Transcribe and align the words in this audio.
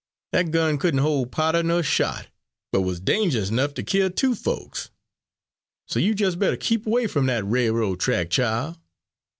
Dat 0.33 0.49
gun 0.49 0.79
couldn't 0.79 1.01
hol' 1.01 1.27
powder 1.27 1.61
ner 1.61 1.83
shot, 1.83 2.29
but 2.71 2.81
was 2.81 2.99
dange'ous 2.99 3.51
'nuff 3.51 3.75
ter 3.75 3.83
kill 3.83 4.09
two 4.09 4.33
folks. 4.33 4.89
So 5.87 5.99
you 5.99 6.15
jes' 6.17 6.33
better 6.33 6.57
keep 6.57 6.87
'way 6.87 7.05
f'm 7.05 7.27
dat 7.27 7.45
railroad 7.47 7.99
track, 7.99 8.31
chile." 8.31 8.77